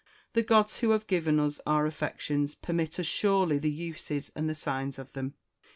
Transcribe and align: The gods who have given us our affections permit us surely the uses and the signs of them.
The 0.33 0.41
gods 0.41 0.79
who 0.79 0.89
have 0.93 1.05
given 1.05 1.39
us 1.39 1.61
our 1.67 1.85
affections 1.85 2.55
permit 2.55 2.97
us 2.99 3.05
surely 3.05 3.59
the 3.59 3.69
uses 3.69 4.31
and 4.35 4.49
the 4.49 4.55
signs 4.55 4.97
of 4.97 5.13
them. 5.13 5.35